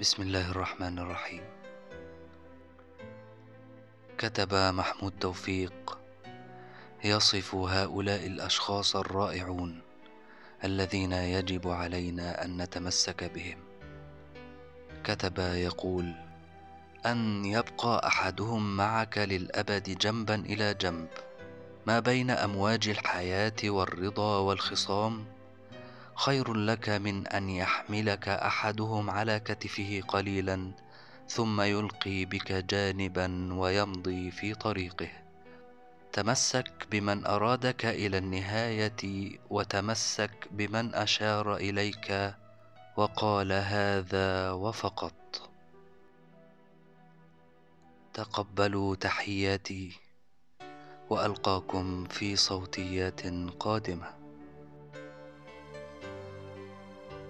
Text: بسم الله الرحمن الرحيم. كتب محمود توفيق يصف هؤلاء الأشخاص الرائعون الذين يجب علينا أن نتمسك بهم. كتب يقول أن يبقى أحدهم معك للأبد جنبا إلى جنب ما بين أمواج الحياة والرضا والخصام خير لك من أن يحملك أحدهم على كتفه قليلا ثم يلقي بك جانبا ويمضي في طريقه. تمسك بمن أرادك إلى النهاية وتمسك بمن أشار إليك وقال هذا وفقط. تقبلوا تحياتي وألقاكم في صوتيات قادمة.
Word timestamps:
بسم 0.00 0.22
الله 0.22 0.50
الرحمن 0.50 0.98
الرحيم. 0.98 1.42
كتب 4.18 4.54
محمود 4.54 5.12
توفيق 5.20 5.98
يصف 7.04 7.54
هؤلاء 7.54 8.26
الأشخاص 8.26 8.96
الرائعون 8.96 9.80
الذين 10.64 11.12
يجب 11.12 11.68
علينا 11.68 12.44
أن 12.44 12.62
نتمسك 12.62 13.24
بهم. 13.24 13.58
كتب 15.04 15.38
يقول 15.38 16.14
أن 17.06 17.44
يبقى 17.44 18.06
أحدهم 18.06 18.76
معك 18.76 19.18
للأبد 19.18 19.98
جنبا 19.98 20.34
إلى 20.34 20.74
جنب 20.74 21.08
ما 21.86 22.00
بين 22.00 22.30
أمواج 22.30 22.88
الحياة 22.88 23.60
والرضا 23.64 24.38
والخصام 24.38 25.33
خير 26.16 26.54
لك 26.54 26.88
من 26.88 27.26
أن 27.26 27.50
يحملك 27.50 28.28
أحدهم 28.28 29.10
على 29.10 29.40
كتفه 29.40 30.02
قليلا 30.08 30.72
ثم 31.28 31.60
يلقي 31.60 32.24
بك 32.24 32.52
جانبا 32.52 33.54
ويمضي 33.54 34.30
في 34.30 34.54
طريقه. 34.54 35.08
تمسك 36.12 36.86
بمن 36.90 37.26
أرادك 37.26 37.84
إلى 37.86 38.18
النهاية 38.18 39.30
وتمسك 39.50 40.48
بمن 40.50 40.94
أشار 40.94 41.56
إليك 41.56 42.34
وقال 42.96 43.52
هذا 43.52 44.50
وفقط. 44.50 45.50
تقبلوا 48.12 48.94
تحياتي 48.94 49.92
وألقاكم 51.10 52.04
في 52.04 52.36
صوتيات 52.36 53.20
قادمة. 53.60 54.23